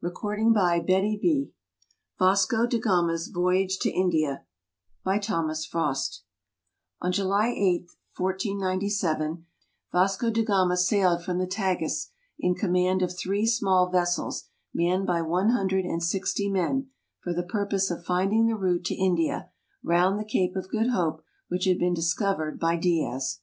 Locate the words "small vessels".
13.45-14.45